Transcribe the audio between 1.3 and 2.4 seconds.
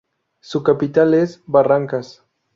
Barrancas.